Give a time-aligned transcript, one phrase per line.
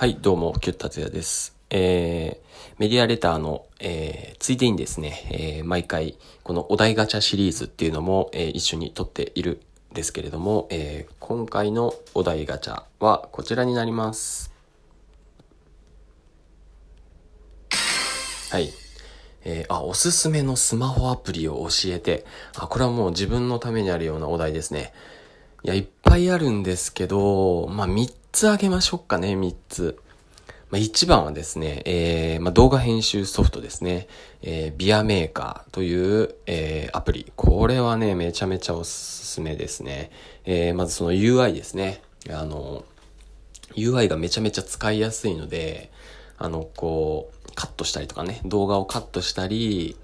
[0.00, 1.56] はい、どうも、キュッ達也です。
[1.70, 14.52] えー、メディアレターの、えー、ついでにですね、えー、毎回、このお題ガチャシリーズっていうのも、えー、一緒に撮っているんですけれども、えー、今回のお題ガチャはこちらになります。
[18.52, 18.70] はい。
[19.44, 22.24] えー、あ、おすすめのスマホアプリを教えて。
[22.54, 24.92] あ、これはもう自分のためにあるようなお題ですね。
[25.64, 29.98] いや、いっぱいあるんですけど、まあ、3つあげましょうかね、3つ。
[30.70, 34.06] まあ、一番はですね、えー、まあ、動画編集ソフトですね。
[34.42, 37.32] えー、ビアメーカーという、えー、アプリ。
[37.34, 38.90] これはね、めちゃめちゃおす
[39.26, 40.12] すめですね。
[40.44, 42.00] えー、まずその UI ですね。
[42.30, 42.84] あの、
[43.74, 45.90] UI がめちゃめちゃ使いやすいので、
[46.38, 49.96] あの、こう、カットしたりとかね、動画をカットしたり、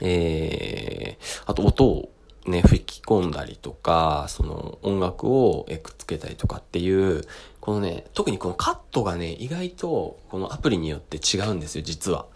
[0.00, 2.10] えー、あと音を
[2.48, 7.24] ね、吹き込んだりとか、その音楽をくっつけたりとかっていう、
[7.60, 12.26] このね、特にこのカットがね、意外とこのアプリによって違うんですよ、実は。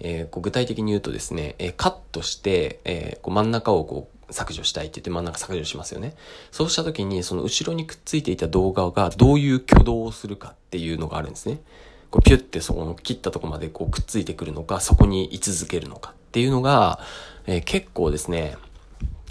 [0.00, 6.14] えー、具体的に言うとですね、えー、カットして、えー、こう真ん中をこう削除したいって言って真ん中削除しますよね。
[6.50, 11.60] そうした時に、その後ろにくっついていた動画がどういう挙動をするかっていうのがあるんですね。
[12.10, 17.00] こうピュってそこの切ったとこまでこうくっついてくるのか、そこに居続けるのかっていうのが、
[17.46, 18.56] え、結構ですね、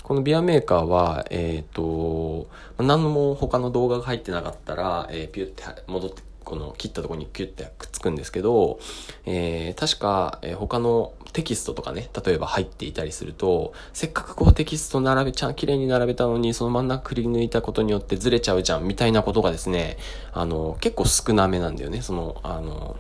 [0.10, 8.80] このビアメーカーは、えっ、ー、と、何も他の動画が入ってなかったら、えー、ピュって戻って、この切ったとこにキュッてくっつくんですけど、
[9.28, 19.98] えー、確か、えー、他のテキストとかね、例えば入っていたりすると、せっかくこうテキスト並べちゃん、綺麗に並べたのに、その真ん中くり抜いたことによってずれちゃうじゃん、みたいなことがですね、
[20.34, 22.98] あの、結構少なめなんだよね、その、あの、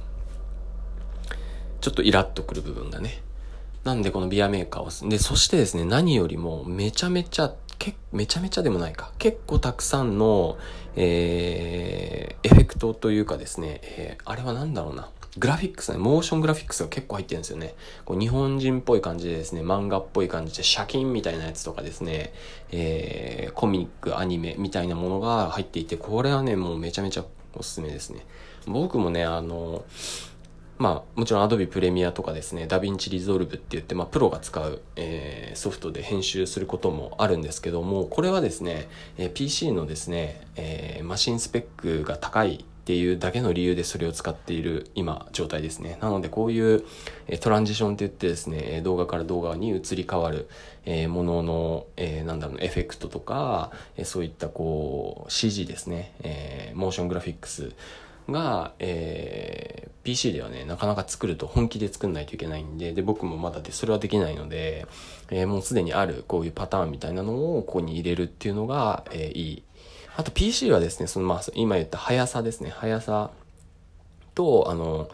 [1.81, 3.23] ちょっとイラッとくる部分がね。
[3.83, 9.11] なんでこのビアメーカーを、で、そしてですね、何よりもめちゃめちゃ、けめちゃめちゃでもないか。
[9.17, 10.57] 結構たくさんの、
[10.95, 15.09] えー、エフェクトというかですね、えー、あれは何だろうな。
[15.37, 17.75] グラフィックスね、モーショングラフィックスが結構入ってるんですよね。
[18.03, 22.33] こう日本人っぽい感じでですね、漫画っぽい感じで、シャキンみたいなやつとかですね、
[22.71, 28.25] えー、コミック、アニメみたいなものが入っていて、これはね、もうめちゃめちゃおすすめですね。
[28.67, 29.85] 僕もね、あの、
[30.79, 45.99] まあ、もちろん Adobe Premiere とかですね、DaVinci Resolve って言って、まあ、プロが使う、えー、ソフトで編集することもあるんですけども、これはですね、えー、PC のですね、えー、マシンスペックが高いっていうだけの理由でそれを使っている今状態ですね。
[46.01, 46.85] なのでこういう
[47.41, 50.47] トランジションって言ってですね、動画から動画に移り変わる
[51.09, 53.71] ものの、えー、なんだろう、エフェクトとか、
[54.05, 57.73] そういったこう CG ですね、えー、モーショングラフィックス
[58.31, 64.87] が、えー、PC ではね、なかなか作ると本気で作んないといけないんで、で、僕もまだで、それはできないので、
[65.29, 69.63] えー、もうすでにあるこういうパターンみたいなのをここに入れるっていうのが、えー、いい。
[70.15, 73.31] あと PC はですね、そのまあ、今言った速さですね、速さ
[74.35, 75.09] と、あの、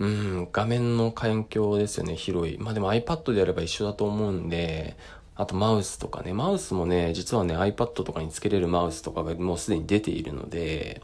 [0.00, 2.58] うん、画面の環境ですよね、広い。
[2.58, 4.96] まあでも iPad でやれば一緒だと思うんで、
[5.36, 11.02] あとマウスとかね、マウスもね、実はね、iPad とかにつけれるマウスとかがもうすでに出ているので、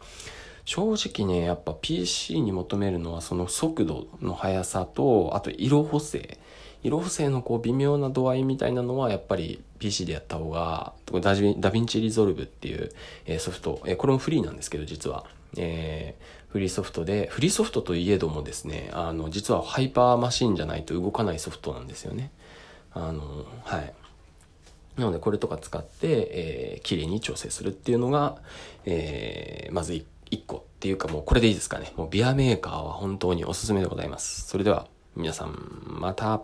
[0.71, 6.39] 正直ね、やっぱ PC に求めるのはその速度の速さと、あと色補正。
[6.85, 12.93] 色補正のこう微妙な度合いみたいなのはやっぱり PC でやった方が、 DaVinci Resolve っていう、
[13.41, 15.25] ソフト、これもフリーなんですけど実は。
[15.57, 22.31] えー、フリーソフトで、フリーソフトといえどもですね、あの、実はハイパーマシンじゃないと動かないソフトなんですよね。
[22.93, 23.93] あの、はい。
[24.97, 28.37] なのでこれとか使って、えー、綺麗に調整するっていうのが、
[28.85, 31.93] えー、まず1 1個っていうかもうこれでいいですかね。
[31.97, 34.49] もうビアメーカーは本当におすすめでございます。
[34.49, 34.87] それでは
[35.17, 35.55] 皆さん
[36.01, 36.43] また。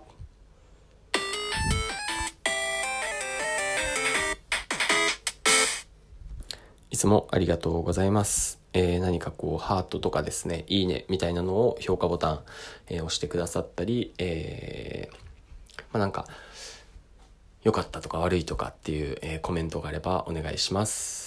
[6.90, 8.58] いつもありがとうございます。
[8.72, 12.40] えー、何かこう、ハートとかですね、いいねみたいなのを評価ボタン、
[12.88, 16.26] えー、押してくださったり、えー、まあ、なんか、
[17.64, 21.25] 良かったとか悪いとかっていう、えー、コメントがあればお願いします。